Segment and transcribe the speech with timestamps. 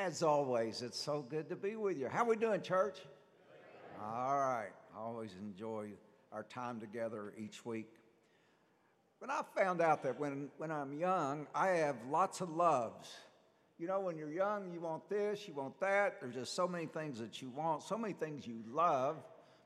[0.00, 2.08] As always, it's so good to be with you.
[2.08, 2.96] How we doing, church?
[4.02, 4.70] All right.
[4.96, 5.90] I always enjoy
[6.32, 7.92] our time together each week.
[9.18, 13.10] When I found out that when, when I'm young, I have lots of loves.
[13.78, 16.18] You know, when you're young, you want this, you want that.
[16.22, 19.16] There's just so many things that you want, so many things you love.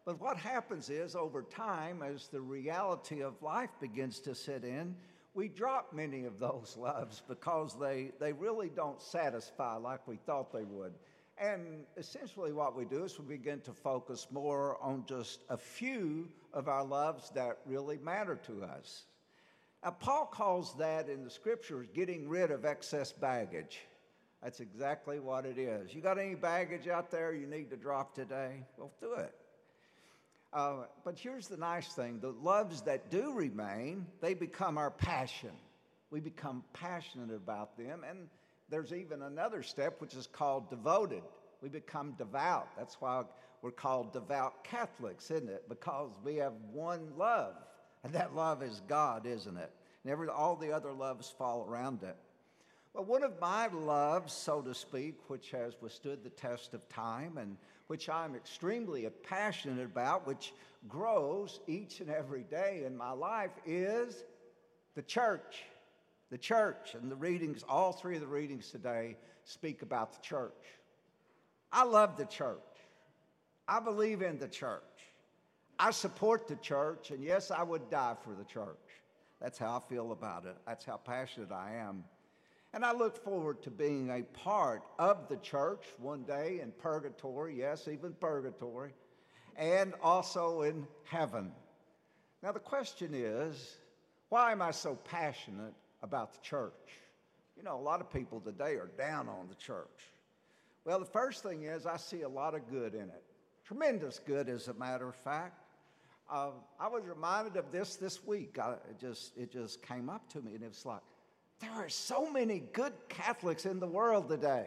[0.05, 4.97] But what happens is, over time, as the reality of life begins to set in,
[5.35, 10.53] we drop many of those loves because they, they really don't satisfy like we thought
[10.53, 10.95] they would.
[11.37, 16.29] And essentially, what we do is we begin to focus more on just a few
[16.53, 19.07] of our loves that really matter to us.
[19.83, 23.81] Now, Paul calls that in the scriptures getting rid of excess baggage.
[24.43, 25.93] That's exactly what it is.
[25.93, 28.65] You got any baggage out there you need to drop today?
[28.77, 29.35] Well, do it.
[30.55, 35.51] Uh, but here's the nice thing the loves that do remain, they become our passion.
[36.11, 38.05] We become passionate about them.
[38.09, 38.29] And
[38.71, 41.23] there's even another step, which is called devoted.
[41.61, 42.69] We become devout.
[42.79, 43.25] That's why
[43.63, 45.69] we're called devout Catholics, isn't it?
[45.69, 47.55] Because we have one love,
[48.05, 49.71] and that love is God, isn't it?
[50.05, 52.17] And every, all the other loves fall around it.
[52.95, 57.39] Well, one of my loves, so to speak, which has withstood the test of time
[57.39, 57.57] and
[57.89, 60.55] which I'm extremely passionate about, which
[60.89, 64.23] grows each and every day in my life, is
[64.95, 65.65] the church.
[66.31, 66.95] The church.
[66.95, 70.53] And the readings, all three of the readings today, speak about the church.
[71.73, 72.61] I love the church.
[73.67, 74.83] I believe in the church.
[75.81, 78.79] I support the church, and yes, I would die for the church.
[79.41, 80.55] That's how I feel about it.
[80.65, 82.05] That's how passionate I am.
[82.75, 87.57] And I look forward to being a part of the church one day in purgatory,
[87.57, 88.91] yes, even purgatory,
[89.57, 91.53] and also in heaven.
[92.43, 93.77] Now, the question is
[94.29, 95.73] why am I so passionate
[96.03, 96.73] about the church?
[97.57, 100.11] You know, a lot of people today are down on the church.
[100.85, 103.23] Well, the first thing is I see a lot of good in it,
[103.65, 105.61] tremendous good, as a matter of fact.
[106.29, 106.51] Uh,
[106.81, 108.59] I was reminded of this this week.
[108.59, 111.03] I, it, just, it just came up to me, and it was like,
[111.61, 114.67] there are so many good Catholics in the world today.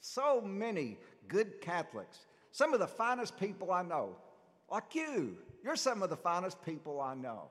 [0.00, 0.98] So many
[1.28, 2.18] good Catholics.
[2.52, 4.16] Some of the finest people I know,
[4.70, 5.36] like you.
[5.62, 7.48] You're some of the finest people I know.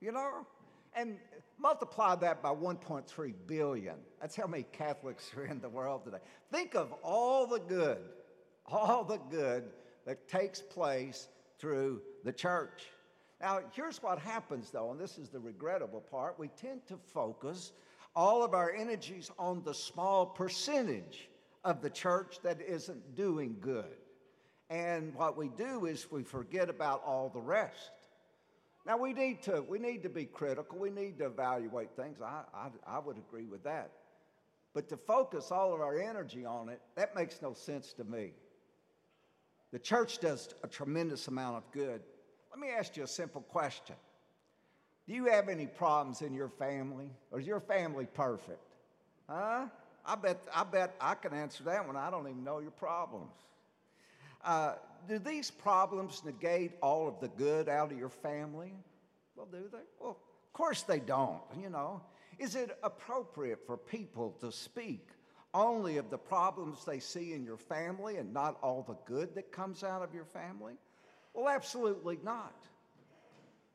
[0.00, 0.46] You know?
[0.94, 1.16] And
[1.58, 3.94] multiply that by 1.3 billion.
[4.20, 6.18] That's how many Catholics are in the world today.
[6.50, 7.98] Think of all the good,
[8.66, 9.64] all the good
[10.06, 12.82] that takes place through the church.
[13.40, 16.38] Now, here's what happens though, and this is the regrettable part.
[16.38, 17.72] We tend to focus
[18.14, 21.28] all of our energies on the small percentage
[21.64, 23.96] of the church that isn't doing good.
[24.70, 27.90] And what we do is we forget about all the rest.
[28.86, 30.78] Now we need to we need to be critical.
[30.78, 32.20] We need to evaluate things.
[32.20, 33.92] I, I, I would agree with that.
[34.74, 38.32] But to focus all of our energy on it, that makes no sense to me.
[39.72, 42.00] The church does a tremendous amount of good.
[42.50, 43.96] Let me ask you a simple question.
[45.06, 47.10] Do you have any problems in your family?
[47.30, 48.74] Or is your family perfect?
[49.28, 49.66] Huh?
[50.04, 51.96] I bet, I bet I can answer that one.
[51.96, 53.34] I don't even know your problems.
[54.44, 54.74] Uh,
[55.08, 58.72] do these problems negate all of the good out of your family?
[59.36, 59.78] Well, do they?
[60.00, 62.02] Well, of course they don't, you know.
[62.38, 65.08] Is it appropriate for people to speak
[65.54, 69.52] only of the problems they see in your family and not all the good that
[69.52, 70.74] comes out of your family?
[71.34, 72.54] Well, absolutely not.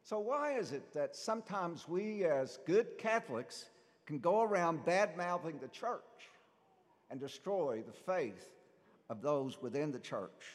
[0.07, 3.65] So, why is it that sometimes we, as good Catholics,
[4.05, 5.99] can go around bad mouthing the church
[7.11, 8.53] and destroy the faith
[9.09, 10.45] of those within the church?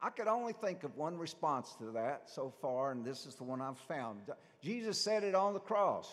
[0.00, 3.44] I could only think of one response to that so far, and this is the
[3.44, 4.20] one I've found.
[4.62, 6.10] Jesus said it on the cross.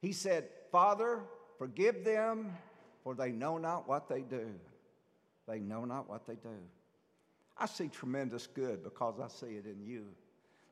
[0.00, 1.24] He said, Father,
[1.58, 2.56] forgive them,
[3.02, 4.50] for they know not what they do.
[5.48, 6.60] They know not what they do.
[7.58, 10.04] I see tremendous good because I see it in you.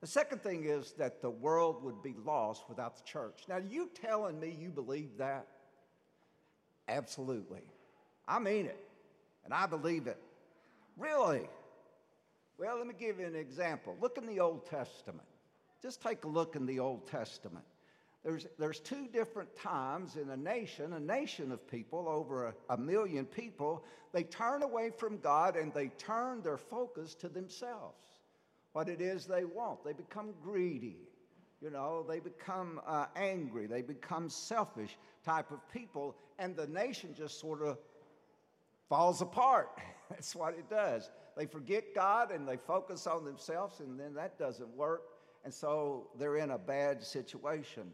[0.05, 3.45] The second thing is that the world would be lost without the church.
[3.49, 5.47] Now, you telling me you believe that?
[6.87, 7.63] Absolutely.
[8.29, 8.87] I mean it,
[9.47, 10.21] and I believe it.
[10.99, 11.49] Really?
[12.59, 13.97] Well, let me give you an example.
[13.99, 15.27] Look in the Old Testament.
[15.81, 17.65] Just take a look in the Old Testament.
[18.23, 22.77] There's, there's two different times in a nation, a nation of people, over a, a
[22.77, 28.14] million people, they turn away from God and they turn their focus to themselves
[28.75, 29.85] what it is they want.
[29.85, 30.99] They become greedy.
[31.63, 33.67] You know, they become uh, angry.
[33.67, 37.79] They become selfish type of people, and the nation just sort of
[38.89, 39.79] falls apart.
[40.11, 41.09] That's what it does.
[41.37, 45.03] They forget God and they focus on themselves, and then that doesn't work.
[45.45, 47.93] And so they're in a bad situation.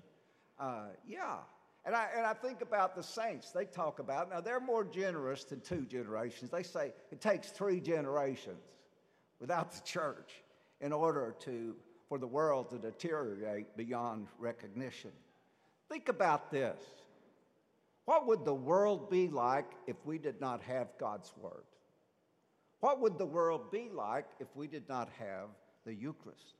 [0.59, 1.37] Uh, yeah.
[1.85, 4.31] And I, and I think about the saints they talk about.
[4.31, 6.50] Now, they're more generous than two generations.
[6.50, 8.65] They say it takes three generations
[9.41, 10.43] without the church
[10.81, 11.75] in order to,
[12.09, 15.12] for the world to deteriorate beyond recognition.
[15.88, 16.81] Think about this.
[18.05, 21.65] What would the world be like if we did not have God's Word?
[22.81, 25.49] What would the world be like if we did not have
[25.85, 26.55] the Eucharist?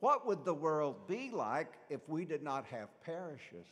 [0.00, 3.66] What would the world be like if we did not have parishes?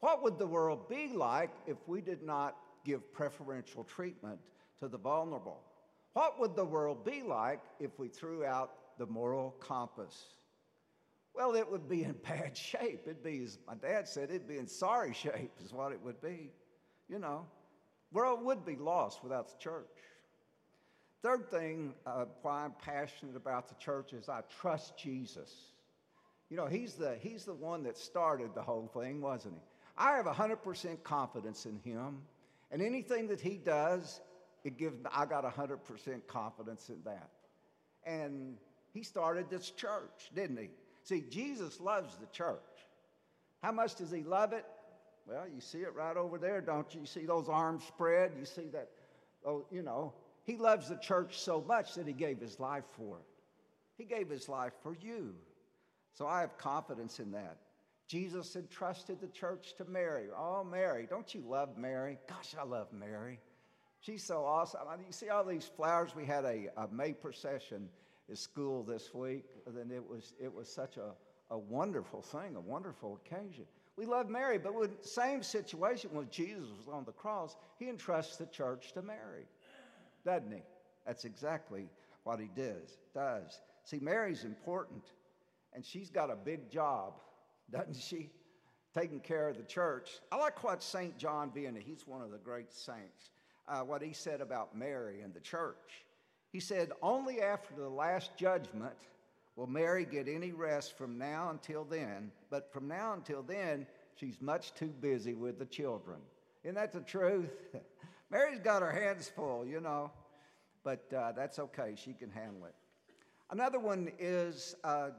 [0.00, 4.38] What would the world be like if we did not give preferential treatment
[4.80, 5.62] to the vulnerable?
[6.12, 10.34] What would the world be like if we threw out the moral compass?
[11.34, 13.02] Well, it would be in bad shape.
[13.04, 16.20] It'd be, as my dad said, it'd be in sorry shape, is what it would
[16.20, 16.50] be.
[17.08, 17.46] You know,
[18.12, 19.86] world would be lost without the church.
[21.22, 25.54] Third thing uh, why I'm passionate about the church is I trust Jesus.
[26.50, 29.60] You know, he's the, he's the one that started the whole thing, wasn't he?
[29.96, 32.22] I have 100% confidence in him,
[32.70, 34.20] and anything that he does,
[34.64, 37.30] it gives I got 100% confidence in that.
[38.04, 38.56] And
[38.92, 40.70] he started this church, didn't he?
[41.04, 42.60] See, Jesus loves the church.
[43.62, 44.64] How much does he love it?
[45.26, 47.00] Well, you see it right over there, don't you?
[47.00, 48.32] You see those arms spread?
[48.38, 48.88] You see that,
[49.46, 50.12] oh, you know,
[50.44, 53.24] he loves the church so much that he gave his life for it.
[53.96, 55.34] He gave his life for you.
[56.14, 57.58] So I have confidence in that.
[58.08, 60.26] Jesus entrusted the church to Mary.
[60.36, 62.18] Oh, Mary, don't you love Mary?
[62.28, 63.40] Gosh, I love Mary.
[64.00, 64.80] She's so awesome.
[64.88, 66.14] I mean, you see all these flowers?
[66.14, 67.88] We had a, a May procession
[68.30, 71.12] at school this week, and it was, it was such a,
[71.50, 73.64] a wonderful thing, a wonderful occasion.
[73.96, 78.36] We love Mary, but with same situation when Jesus was on the cross, he entrusts
[78.36, 79.46] the church to Mary
[80.24, 80.62] doesn't he?
[81.06, 81.88] That's exactly
[82.24, 82.98] what he does.
[83.14, 85.04] Does see Mary's important,
[85.72, 87.14] and she's got a big job,
[87.70, 88.30] doesn't she?
[88.94, 90.20] Taking care of the church.
[90.30, 91.82] I like what Saint John Vianney.
[91.82, 93.30] He's one of the great saints.
[93.66, 96.04] Uh, what he said about Mary and the church.
[96.52, 98.96] He said, "Only after the last judgment
[99.56, 102.30] will Mary get any rest from now until then.
[102.50, 106.20] But from now until then, she's much too busy with the children."
[106.62, 107.50] Isn't that the truth?
[108.30, 110.10] Mary's got her hands full, you know,
[110.84, 111.94] but uh, that's okay.
[111.96, 112.74] She can handle it.
[113.50, 115.10] Another one is uh,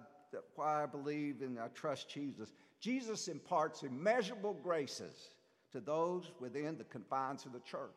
[0.56, 2.54] why I believe and I trust Jesus.
[2.80, 5.30] Jesus imparts immeasurable graces
[5.72, 7.92] to those within the confines of the church.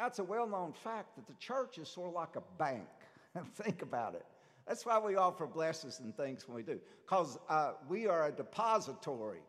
[0.00, 2.88] It's a well known fact that the church is sort of like a bank.
[3.54, 4.24] Think about it.
[4.66, 8.32] That's why we offer blessings and things when we do, because uh, we are a
[8.32, 9.40] depository.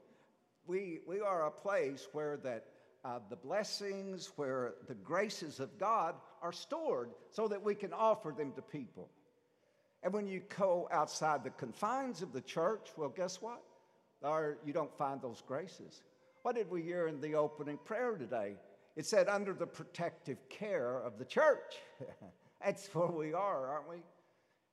[0.66, 2.66] We, we are a place where that
[3.06, 8.34] uh, the blessings, where the graces of God are stored so that we can offer
[8.36, 9.10] them to people.
[10.04, 13.62] And when you go outside the confines of the church, well, guess what?
[14.22, 16.01] Or you don't find those graces.
[16.44, 18.56] What did we hear in the opening prayer today?
[18.95, 21.75] It said, under the protective care of the church.
[22.63, 23.98] That's where we are, aren't we?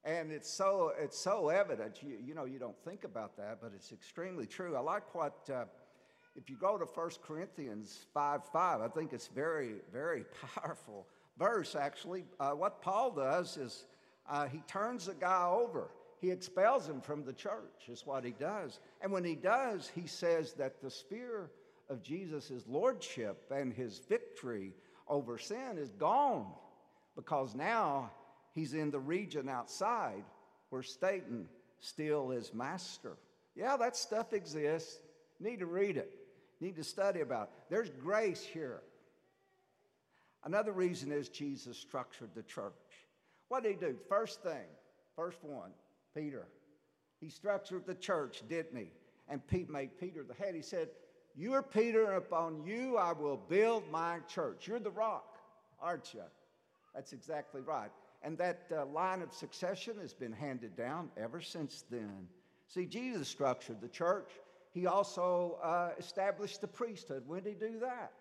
[0.04, 2.02] And it's so, it's so evident.
[2.02, 4.76] You, you know, you don't think about that, but it's extremely true.
[4.76, 5.64] I like what uh,
[6.36, 10.24] if you go to 1 Corinthians 5 5, I think it's very, very
[10.54, 11.06] powerful
[11.38, 12.24] verse, actually.
[12.38, 13.86] Uh, what Paul does is
[14.28, 15.90] uh, he turns the guy over.
[16.20, 18.80] He expels him from the church, is what he does.
[19.00, 21.50] And when he does, he says that the spear
[21.90, 24.72] of Jesus' lordship and his victory
[25.06, 26.46] over sin is gone
[27.16, 28.10] because now
[28.54, 30.24] he's in the region outside
[30.70, 31.48] where Satan
[31.80, 33.16] still is master.
[33.54, 35.00] Yeah, that stuff exists.
[35.40, 36.20] Need to read it
[36.60, 37.44] need to study about.
[37.44, 37.50] It.
[37.70, 38.82] There's grace here.
[40.44, 42.72] Another reason is Jesus structured the church.
[43.48, 43.96] What did he do?
[44.08, 44.66] First thing,
[45.16, 45.70] first one,
[46.14, 46.46] Peter.
[47.20, 48.92] He structured the church, didn't he?
[49.28, 50.54] And Pete made Peter the head.
[50.54, 50.88] He said,
[51.40, 54.68] You are Peter, upon you I will build my church.
[54.68, 55.38] You're the rock,
[55.80, 56.20] aren't you?
[56.94, 57.88] That's exactly right.
[58.22, 62.28] And that uh, line of succession has been handed down ever since then.
[62.68, 64.28] See, Jesus structured the church.
[64.74, 67.22] He also uh, established the priesthood.
[67.26, 68.12] When did he do that?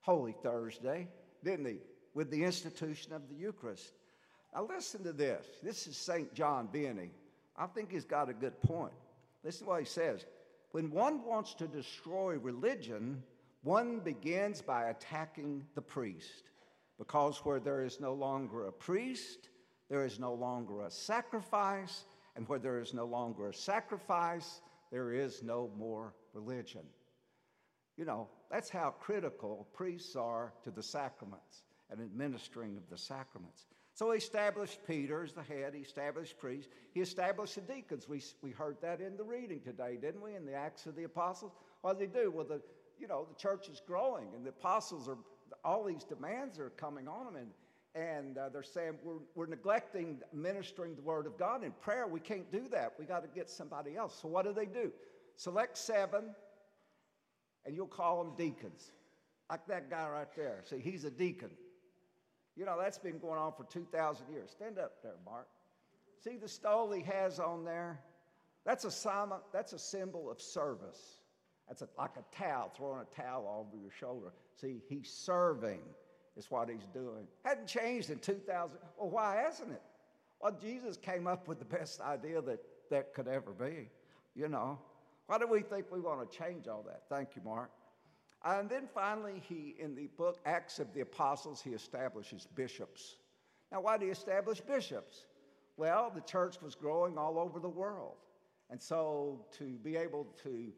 [0.00, 1.06] Holy Thursday,
[1.44, 1.76] didn't he?
[2.14, 3.92] With the institution of the Eucharist.
[4.54, 5.44] Now, listen to this.
[5.62, 6.32] This is St.
[6.32, 7.10] John Vianney.
[7.58, 8.94] I think he's got a good point.
[9.44, 10.24] Listen to what he says.
[10.74, 13.22] When one wants to destroy religion,
[13.62, 16.50] one begins by attacking the priest.
[16.98, 19.50] Because where there is no longer a priest,
[19.88, 22.06] there is no longer a sacrifice.
[22.34, 26.82] And where there is no longer a sacrifice, there is no more religion.
[27.96, 33.66] You know, that's how critical priests are to the sacraments and administering of the sacraments.
[33.94, 38.08] So he established Peter as the head, he established priests, he established the deacons.
[38.08, 41.04] We, we heard that in the reading today, didn't we, in the Acts of the
[41.04, 41.52] Apostles?
[41.82, 42.30] What did he do?
[42.32, 42.60] Well, the,
[42.98, 45.18] you know, the church is growing and the apostles are,
[45.64, 47.36] all these demands are coming on them.
[47.36, 47.50] And,
[47.94, 52.08] and uh, they're saying we're, we're neglecting ministering the word of God in prayer.
[52.08, 52.94] We can't do that.
[52.98, 54.18] We got to get somebody else.
[54.20, 54.90] So what do they do?
[55.36, 56.34] Select seven,
[57.64, 58.90] and you'll call them deacons,
[59.48, 60.62] like that guy right there.
[60.64, 61.50] See, he's a deacon.
[62.56, 64.50] You know, that's been going on for 2,000 years.
[64.50, 65.48] Stand up there, Mark.
[66.22, 68.00] See the stole he has on there?
[68.64, 71.18] That's a, symbol, that's a symbol of service.
[71.68, 74.32] That's a, like a towel, throwing a towel over your shoulder.
[74.60, 75.80] See, he's serving,
[76.36, 77.26] is what he's doing.
[77.44, 78.78] Hadn't changed in 2,000.
[78.98, 79.82] Well, why hasn't it?
[80.40, 83.88] Well, Jesus came up with the best idea that that could ever be,
[84.34, 84.78] you know.
[85.26, 87.02] Why do we think we want to change all that?
[87.08, 87.70] Thank you, Mark.
[88.44, 93.16] And then finally, he, in the book Acts of the Apostles, he establishes bishops.
[93.72, 95.24] Now, why do he establish bishops?
[95.76, 98.16] Well, the church was growing all over the world.
[98.70, 100.72] And so to be able to,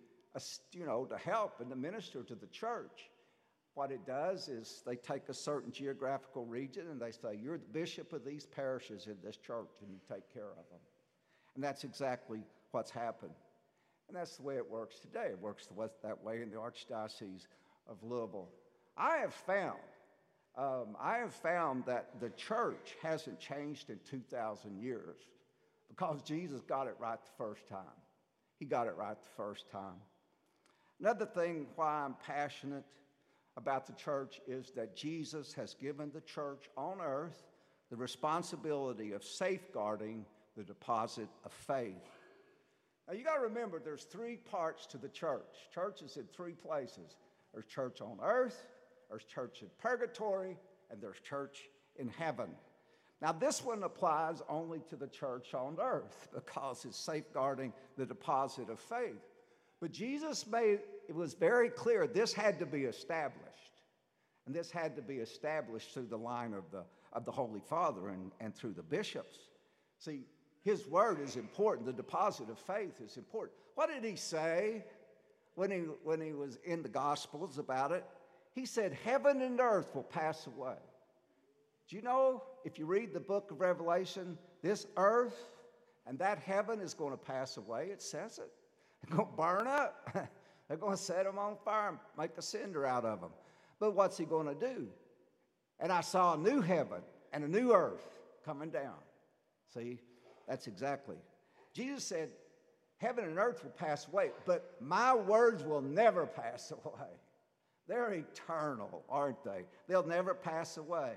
[0.73, 3.11] you know, to help and to minister to the church,
[3.75, 7.65] what it does is they take a certain geographical region and they say, You're the
[7.73, 10.81] bishop of these parishes in this church, and you take care of them.
[11.55, 13.35] And that's exactly what's happened.
[14.09, 15.29] And that's the way it works today.
[15.31, 15.69] It works
[16.03, 17.47] that way in the Archdiocese
[17.89, 18.49] of Louisville.
[18.97, 19.79] I have found,
[20.57, 25.17] um, I have found that the church hasn't changed in 2,000 years
[25.89, 27.81] because Jesus got it right the first time.
[28.59, 30.01] He got it right the first time.
[31.01, 32.85] Another thing why I'm passionate
[33.57, 37.43] about the church is that Jesus has given the church on earth
[37.91, 40.25] the responsibility of safeguarding
[40.57, 41.95] the deposit of faith.
[43.07, 45.55] Now you got to remember there's three parts to the church.
[45.73, 47.17] Church is in three places.
[47.53, 48.67] There's church on earth,
[49.09, 50.57] there's church in purgatory,
[50.91, 52.49] and there's church in heaven.
[53.23, 58.69] Now, this one applies only to the church on earth because it's safeguarding the deposit
[58.69, 59.23] of faith.
[59.81, 63.43] But Jesus made it was very clear this had to be established.
[64.47, 68.09] And this had to be established through the line of the, of the Holy Father
[68.09, 69.37] and, and through the bishops.
[69.99, 70.21] See,
[70.67, 71.87] his word is important.
[71.87, 73.53] The deposit of faith is important.
[73.77, 74.85] What did he say
[75.55, 78.05] when he, when he was in the Gospels about it?
[78.53, 80.75] He said, Heaven and earth will pass away,
[81.89, 85.39] do you know, if you read the book of Revelation, this earth
[86.05, 87.91] and that heaven is going to pass away?
[87.93, 88.51] It says it.
[89.03, 90.11] They're going to burn up.
[90.69, 93.31] They're going to set them on fire and make a cinder out of them.
[93.79, 94.89] But what's he going to do?
[95.79, 98.05] And I saw a new heaven and a new earth
[98.45, 98.97] coming down.
[99.73, 100.01] See,
[100.49, 101.17] that's exactly.
[101.73, 102.31] Jesus said,
[102.99, 107.11] Heaven and earth will pass away, but my words will never pass away.
[107.87, 109.65] They're eternal, aren't they?
[109.87, 111.12] They'll never pass away.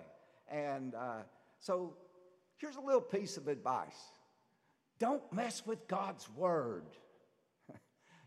[0.51, 1.21] And uh,
[1.59, 1.95] so
[2.57, 3.97] here's a little piece of advice
[4.99, 6.83] don't mess with God's word.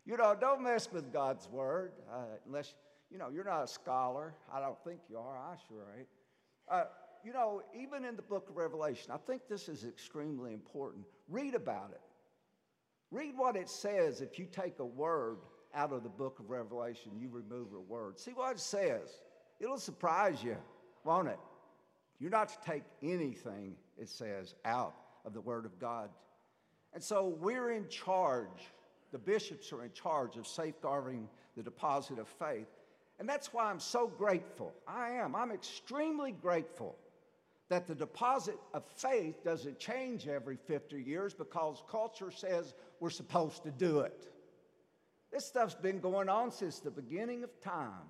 [0.06, 2.75] you know, don't mess with God's word uh, unless,
[3.11, 4.35] you know, you're not a scholar.
[4.50, 5.37] I don't think you are.
[5.37, 6.09] I sure ain't.
[6.71, 6.85] Uh,
[7.25, 11.05] you know, even in the book of Revelation, I think this is extremely important.
[11.29, 12.00] Read about it.
[13.11, 15.38] Read what it says if you take a word
[15.75, 18.19] out of the book of Revelation, you remove a word.
[18.19, 19.21] See what it says.
[19.61, 20.57] It'll surprise you,
[21.05, 21.38] won't it?
[22.19, 26.09] You're not to take anything, it says, out of the Word of God.
[26.95, 28.47] And so we're in charge.
[29.12, 32.69] The bishops are in charge of safeguarding the deposit of faith.
[33.19, 34.73] And that's why I'm so grateful.
[34.87, 35.35] I am.
[35.35, 36.97] I'm extremely grateful
[37.69, 43.62] that the deposit of faith doesn't change every 50 years because culture says we're supposed
[43.64, 44.28] to do it.
[45.33, 48.09] This stuff's been going on since the beginning of time.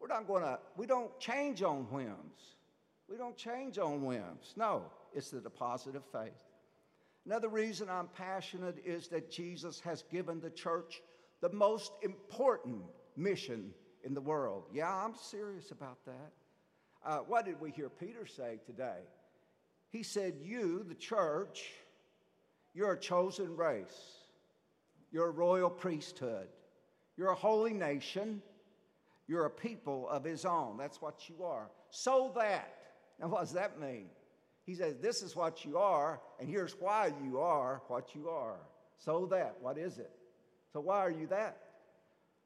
[0.00, 2.56] We're not going to, we don't change on whims.
[3.08, 4.54] We don't change on whims.
[4.56, 6.32] No, it's the deposit of faith.
[7.26, 11.00] Another reason I'm passionate is that Jesus has given the church
[11.40, 12.82] the most important
[13.16, 14.64] mission in the world.
[14.72, 16.32] Yeah, I'm serious about that.
[17.04, 19.00] Uh, what did we hear Peter say today?
[19.90, 21.70] He said, You, the church,
[22.72, 24.18] you're a chosen race,
[25.12, 26.48] you're a royal priesthood,
[27.16, 28.42] you're a holy nation,
[29.26, 30.76] you're a people of his own.
[30.78, 31.70] That's what you are.
[31.90, 32.74] So that
[33.20, 34.06] now, what does that mean?
[34.64, 38.58] He says, This is what you are, and here's why you are what you are.
[38.98, 40.10] So that, what is it?
[40.72, 41.58] So, why are you that?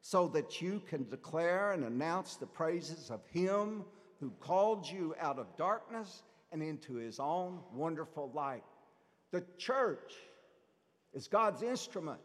[0.01, 3.85] So that you can declare and announce the praises of Him
[4.21, 6.23] who called you out of darkness
[6.53, 8.65] and into His own wonderful light.
[9.31, 10.15] The church
[11.15, 12.21] is God's instrument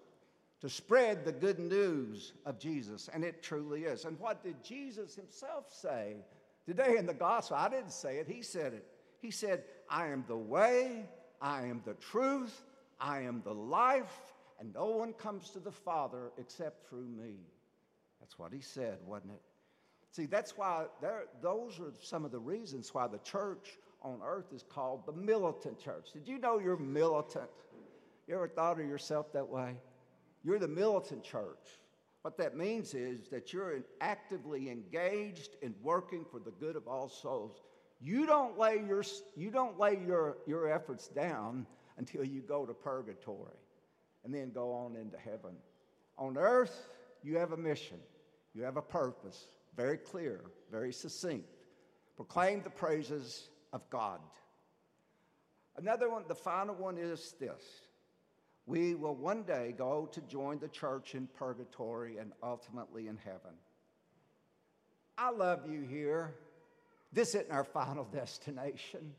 [0.62, 4.06] to spread the good news of Jesus, and it truly is.
[4.06, 6.16] And what did Jesus Himself say
[6.66, 8.86] Today in the gospel, I didn't say it, he said it.
[9.22, 11.06] He said, I am the way,
[11.42, 12.64] I am the truth,
[13.00, 17.36] I am the life, and no one comes to the Father except through me.
[18.22, 19.42] That's what he said, wasn't it?
[20.14, 20.86] See, that's why
[21.42, 25.80] those are some of the reasons why the church on earth is called the militant
[25.80, 26.10] church.
[26.14, 27.50] Did you know you're militant?
[28.28, 29.76] You ever thought of yourself that way?
[30.44, 31.80] You're the militant church.
[32.22, 37.10] What that means is that you're actively engaged in working for the good of all
[37.10, 37.64] souls.
[38.00, 39.04] You don't lay your,
[39.36, 41.66] you don't lay your, your efforts down
[41.98, 43.58] until you go to purgatory
[44.24, 45.56] and then go on into heaven.
[46.20, 46.88] On earth,
[47.24, 47.98] you have a mission,
[48.54, 51.48] you have a purpose, very clear, very succinct.
[52.16, 54.20] Proclaim the praises of God.
[55.78, 57.62] Another one, the final one is this
[58.66, 63.52] we will one day go to join the church in purgatory and ultimately in heaven.
[65.18, 66.34] I love you here.
[67.12, 69.14] This isn't our final destination.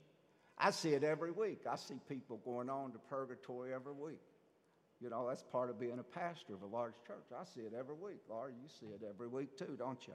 [0.56, 1.62] I see it every week.
[1.70, 4.20] I see people going on to purgatory every week.
[5.00, 7.24] You know, that's part of being a pastor of a large church.
[7.38, 8.20] I see it every week.
[8.30, 10.14] Laura, you see it every week too, don't you?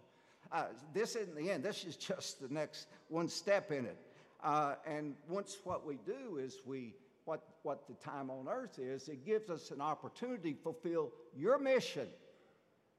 [0.51, 1.63] Uh, this isn't the end.
[1.63, 3.98] This is just the next one step in it.
[4.43, 9.08] Uh, and once what we do is we what, what the time on earth is,
[9.08, 12.08] it gives us an opportunity to fulfill your mission.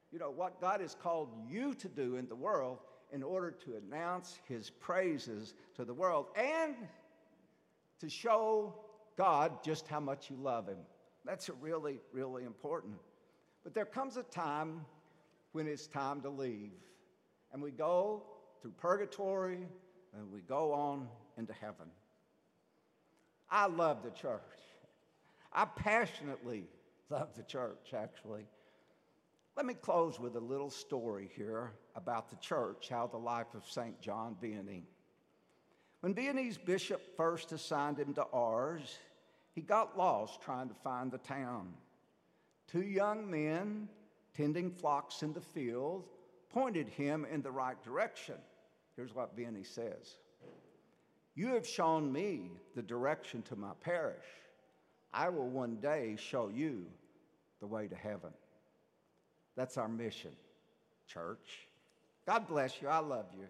[0.09, 2.77] You know, what God has called you to do in the world
[3.11, 6.75] in order to announce his praises to the world and
[7.99, 8.73] to show
[9.17, 10.79] God just how much you love him.
[11.25, 12.95] That's really, really important.
[13.63, 14.85] But there comes a time
[15.51, 16.71] when it's time to leave,
[17.53, 18.23] and we go
[18.61, 19.67] through purgatory
[20.13, 21.87] and we go on into heaven.
[23.49, 24.41] I love the church.
[25.51, 26.65] I passionately
[27.09, 28.45] love the church, actually.
[29.57, 33.65] Let me close with a little story here about the church, how the life of
[33.65, 33.99] St.
[33.99, 34.83] John Vianney.
[35.99, 38.97] When Vianney's bishop first assigned him to Ars,
[39.53, 41.73] he got lost trying to find the town.
[42.67, 43.89] Two young men
[44.33, 46.05] tending flocks in the field
[46.53, 48.35] pointed him in the right direction.
[48.95, 50.15] Here's what Vianney says
[51.35, 54.25] you have shown me the direction to my parish.
[55.13, 56.85] I will one day show you
[57.59, 58.31] the way to heaven.
[59.55, 60.31] That's our mission,
[61.07, 61.67] church.
[62.25, 62.87] God bless you.
[62.87, 63.47] I love you.